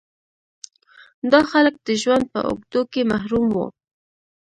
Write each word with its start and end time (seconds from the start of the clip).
دا 1.31 1.41
خلک 1.51 1.75
د 1.87 1.89
ژوند 2.01 2.23
په 2.33 2.39
اوږدو 2.49 2.81
کې 2.91 3.01
محروم 3.11 3.47
وو. 3.55 3.67